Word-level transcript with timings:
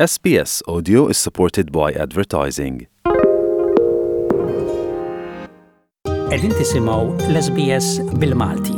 SBS 0.00 0.62
Audio 0.66 1.06
is 1.08 1.18
supported 1.18 1.70
by 1.70 1.92
advertising. 1.92 2.86
Edin 6.32 6.48
tisimaw 6.56 7.12
l-SBS 7.28 7.88
bil-Malti. 8.20 8.72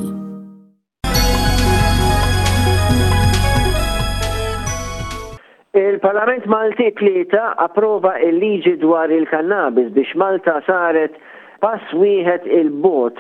Il-Parlament 5.79 6.47
Malti 6.51 6.91
tlieta 6.99 7.55
approva 7.63 8.17
il-liġi 8.19 8.75
dwar 8.83 9.07
il-kannabis 9.11 9.95
biex 9.95 10.17
Malta 10.19 10.59
saret 10.67 11.15
pass 11.63 11.95
wieħed 11.95 12.51
il-bot 12.59 13.15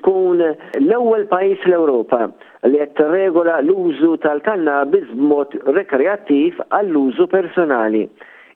tkun 0.00 0.40
l-ewwel 0.84 1.24
pajjiż 1.30 1.66
l-Ewropa 1.68 2.20
li 2.68 2.78
qed 2.80 2.94
tirregola 2.98 3.58
l-użu 3.62 4.16
tal-kannabis 4.24 5.08
b'mod 5.16 5.56
rekreattiv 5.76 6.60
għall-użu 6.70 7.28
personali. 7.32 8.04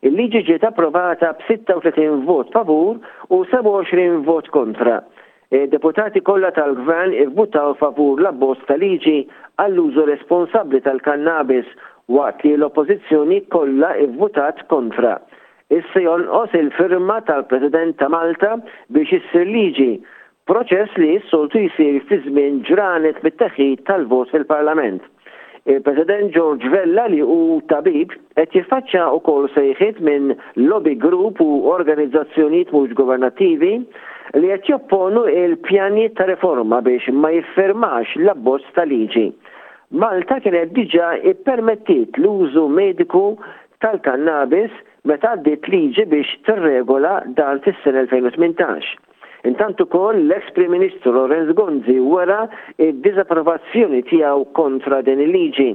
Il-liġi 0.05 0.43
ġiet 0.51 0.67
approvata 0.69 1.31
b-36 1.41 2.25
vot 2.29 2.51
favur 2.53 2.99
u 3.33 3.43
27 3.53 4.19
vot 4.27 4.49
kontra. 4.55 4.99
Deputati 5.71 6.21
kollha 6.27 6.51
tal-gvern 6.57 7.15
ivvutaw 7.25 7.75
favur 7.81 8.21
l-abbozz 8.21 8.65
tal-liġi 8.69 9.19
għall-użu 9.63 10.05
responsabbli 10.11 10.83
tal-kannabis 10.87 11.69
waqt 12.19 12.45
li 12.45 12.57
l-oppożizzjoni 12.59 13.43
kollha 13.55 13.95
ivvutat 14.05 14.65
kontra. 14.73 15.17
Issa 15.73 16.03
jonqos 16.05 16.53
il-firma 16.61 17.23
tal-President 17.25 17.97
ta' 18.01 18.11
Malta 18.13 18.59
biex 18.93 19.15
issir 19.17 19.47
liġi 19.49 19.93
Proċess 20.45 20.99
li 21.01 21.15
s-soltu 21.25 21.57
jisir 21.63 21.95
fi 22.07 22.17
żmien 22.25 22.57
ġranet 22.69 23.21
mit-taħid 23.27 23.85
tal-vot 23.89 24.29
fil-Parlament. 24.33 25.01
Il-President 25.73 26.35
George 26.35 26.69
Vella 26.75 27.07
li 27.09 27.23
u 27.37 27.63
tabib 27.73 28.13
qed 28.37 28.53
jiffaċċa 28.59 29.07
wkoll 29.19 29.49
sejħiet 29.55 30.03
minn 30.09 30.35
lobby 30.67 30.93
group 31.05 31.41
u 31.45 31.63
organizzazzjonijiet 31.77 32.75
mhux 32.77 32.93
governattivi 32.99 33.71
li 34.37 34.51
qed 34.51 34.69
jopponu 34.75 35.23
il-pjani 35.33 36.05
ta' 36.19 36.29
reforma 36.33 36.83
biex 36.91 37.09
ma 37.25 37.33
jiffermax 37.39 38.13
l-abbozz 38.21 38.69
ta' 38.77 38.85
liġi. 38.93 39.27
Malta 40.05 40.43
kienet 40.45 40.77
diġà 40.77 41.09
ippermettit 41.33 42.21
l-użu 42.21 42.67
mediku 42.83 43.25
tal-kannabis 43.87 44.77
meta 45.09 45.33
għaddit 45.39 45.73
liġi 45.77 46.05
biex 46.13 46.37
tirregola 46.51 47.17
dan 47.41 47.65
fis-sena 47.65 48.05
2018. 48.13 48.93
Intant 49.49 49.81
ukoll 49.85 50.17
l-ex 50.25 50.47
Prim 50.57 50.71
Ministru 50.73 51.11
Lorenz 51.13 51.51
Gonzi 51.59 51.99
wara 52.13 52.41
id-diżapprovazzjoni 52.81 53.99
tiegħu 54.11 54.45
kontra 54.59 55.03
din 55.05 55.21
il-liġi. 55.25 55.67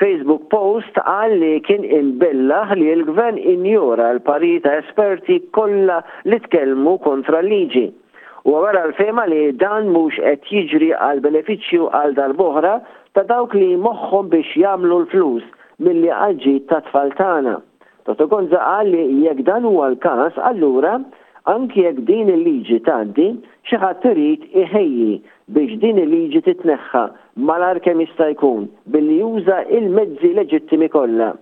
Facebook 0.00 0.48
post 0.54 0.98
għal 1.06 1.36
li 1.42 1.50
kien 1.68 1.84
imbellaħ 1.86 2.72
li 2.80 2.88
l-gvern 2.96 3.38
injora 3.52 4.08
l-parita 4.16 4.72
esperti 4.80 5.36
kollha 5.54 6.00
li 6.26 6.40
tkellmu 6.48 6.96
kontra 7.06 7.44
l-liġi. 7.44 7.84
U 8.50 8.56
għara 8.58 8.82
l-fema 8.88 9.28
li 9.30 9.44
dan 9.62 9.92
mux 9.94 10.18
qed 10.18 10.50
jiġri 10.56 10.90
għal 10.98 11.22
beneficju 11.28 11.86
għal 12.00 12.16
darboħra 12.18 12.72
ta' 13.14 13.24
dawk 13.30 13.54
li 13.54 13.70
moħħom 13.86 14.32
biex 14.34 14.58
jamlu 14.64 15.00
l-flus 15.04 15.46
mill-li 15.86 16.10
għagġi 16.18 16.56
ta' 16.72 16.82
tfaltana. 16.90 17.54
Toto 18.06 18.26
Gonza 18.30 18.64
għal 18.80 18.90
li 18.96 19.06
jekk 19.28 19.46
dan 19.52 19.62
huwa 19.70 19.92
l-kas, 19.94 20.34
allura 20.50 20.96
anki 21.50 21.82
jekk 21.86 21.98
din 22.08 22.28
il-liġi 22.32 22.78
tgħaddi 22.86 23.26
xi 23.68 23.78
ħadd 23.82 24.06
irid 24.10 24.46
iħejji 24.62 25.10
biex 25.56 25.76
din 25.84 26.00
il-liġi 26.02 26.40
titneħħa 26.46 27.02
malar 27.48 27.78
kemm 27.84 28.02
jista' 28.02 28.26
jkun 28.34 28.66
billi 28.94 29.18
juża 29.20 29.60
il-mezzi 29.78 30.32
leġittimi 30.38 30.88
kollha. 30.94 31.32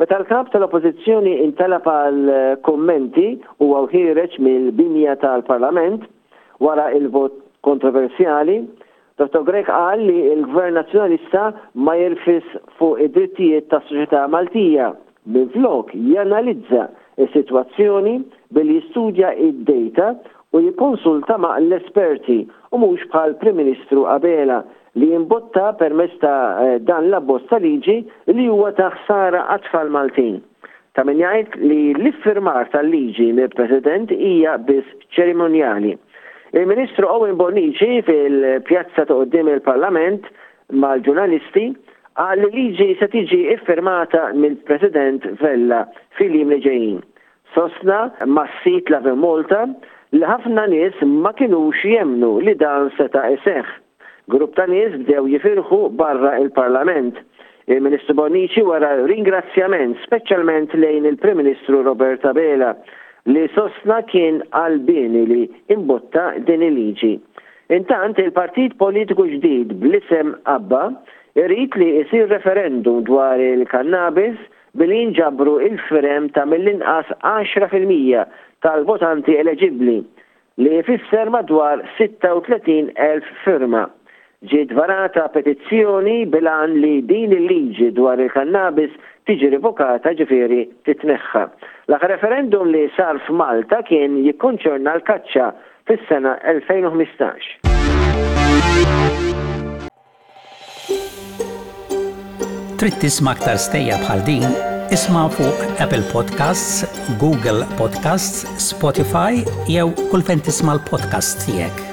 Meta 0.00 0.16
l-kap 0.18 0.48
tal-oppożizzjoni 0.54 1.34
intalab 1.44 1.88
għal 1.92 2.30
eh, 2.32 2.54
kommenti 2.64 3.26
u 3.60 3.70
għawħireċ 3.76 4.40
mill-binja 4.46 5.18
tal-Parlament 5.24 6.06
wara 6.64 6.88
il-vot 6.96 7.36
kontroversjali, 7.64 8.62
Dr. 9.20 9.42
Grek 9.44 9.66
qal 9.68 10.00
li 10.08 10.14
il-Gvern 10.32 10.78
Nazzjonalista 10.78 11.42
ma 11.84 11.92
jirfis 12.00 12.46
fuq 12.78 13.02
id-drittijiet 13.04 13.68
tas-soċjetà 13.68 14.24
Maltija. 14.32 14.94
Minflok 15.28 15.92
janalizza 15.92 16.86
is-sitwazzjoni 17.18 18.20
billi 18.50 18.80
studja 18.90 19.32
id-data 19.34 20.14
u 20.52 20.60
jikonsulta 20.62 21.36
ma' 21.42 21.56
l-esperti 21.60 22.38
u 22.74 22.78
mhux 22.82 23.06
bħal 23.12 23.34
Prim 23.40 23.56
Ministru 23.60 24.04
Abela 24.10 24.60
li 24.98 25.10
jimbotta 25.12 25.72
permezz 25.78 26.16
ta' 26.22 26.38
eh, 26.64 26.78
dan 26.82 27.08
l-abbozz 27.10 27.46
ta' 27.50 27.60
liġi 27.62 27.98
li 28.34 28.46
huwa 28.46 28.72
ta' 28.74 28.90
ħsara 28.98 29.44
għatfal 29.54 29.92
Maltin. 29.94 30.40
Ta' 30.98 31.04
min 31.06 31.20
jgħid 31.22 31.58
li 31.64 31.80
l-iffirmar 31.94 32.70
tal-liġi 32.72 33.30
mill-President 33.36 34.10
hija 34.14 34.56
biss 34.66 34.90
ċerimonjali. 35.14 35.94
Il-Ministru 36.58 37.06
Owen 37.06 37.36
Bonici 37.38 38.00
fil-pjazza 38.06 39.04
ta' 39.06 39.20
il-Parlament 39.22 40.26
mal-ġurnalisti 40.74 41.70
għal 42.18 42.48
liġi 42.54 42.86
se 42.98 43.06
tiġi 43.12 43.36
iffirmata 43.54 44.22
mill-President 44.34 45.24
Vella 45.40 45.82
fil-jim 46.18 46.50
li 46.50 46.98
Sosna 47.54 48.10
massit 48.26 48.64
sit 48.84 48.90
la 48.90 49.00
Malta 49.14 49.62
li 50.12 50.22
ħafna 50.24 50.64
nies 50.70 50.94
ma 51.02 51.32
kinux 51.32 51.76
jemnu 51.84 52.38
li 52.40 52.54
dan 52.54 52.90
seta' 52.96 53.24
iseħħ. 53.36 53.64
Grupp 54.30 54.54
ta' 54.54 54.66
nies 54.70 54.94
bdew 55.02 55.24
jifirħu 55.32 55.78
barra 55.98 56.36
il-Parlament. 56.38 57.16
Il-Ministru 57.66 58.14
Bonici 58.14 58.62
wara 58.62 58.92
ringrazzjament 59.06 59.98
speċjalment 60.06 60.74
lejn 60.74 61.06
il-Prim 61.10 61.38
Ministru 61.42 61.82
Roberta 61.82 62.32
Bela 62.32 62.74
li 63.26 63.46
sosna 63.54 64.02
kien 64.02 64.42
għalbini 64.54 65.24
li 65.26 65.44
imbotta 65.74 66.32
din 66.46 66.62
il-liġi. 66.68 67.16
Intant 67.70 68.18
il-partit 68.18 68.78
politiku 68.78 69.26
ġdid 69.30 69.74
bl-isem 69.82 70.36
Abba 70.46 70.90
irrit 71.38 71.70
li 71.78 71.86
jisir 71.98 72.26
referendum 72.30 73.04
dwar 73.06 73.38
il-kannabis 73.44 74.36
billi 74.78 75.02
nġabru 75.10 75.54
il-firem 75.68 76.24
ta' 76.36 76.44
mill-inqas 76.48 77.08
10% 77.24 78.18
tal-votanti 78.66 79.32
eleġibli 79.42 79.98
li 80.64 80.72
jfisser 80.80 81.26
madwar 81.32 81.76
36.000 81.98 83.26
firma. 83.44 83.84
Ġiet 84.50 84.70
varata 84.76 85.26
petizzjoni 85.34 86.18
bilan 86.32 86.70
li 86.80 86.96
din 87.08 87.30
il-liġi 87.36 87.88
dwar 87.98 88.18
il-kannabis 88.24 88.92
tiġi 89.28 89.46
revokata 89.54 90.10
ġifiri 90.20 90.62
titneħħa. 90.88 91.44
l 91.90 91.92
referendum 92.12 92.66
li 92.72 92.84
sar 92.96 93.16
f'Malta 93.26 93.78
kien 93.88 94.12
jikkonċerna 94.26 94.92
l-kaċċa 94.98 95.46
fis-sena 95.86 96.32
2015. 96.46 97.48
trid 102.80 102.96
tisma' 103.02 103.34
aktar 103.36 103.58
stejja 103.60 103.98
bħal 104.00 104.22
din, 104.24 104.46
isma' 104.96 105.26
fuq 105.34 105.74
Apple 105.84 106.00
Podcasts, 106.14 106.80
Google 107.20 107.68
Podcasts, 107.76 108.46
Spotify 108.72 109.44
jew 109.68 109.92
kull 110.08 110.24
fejn 110.24 110.40
tisma' 110.48 110.78
l-podcast 110.80 111.44
tiegħek. 111.44 111.89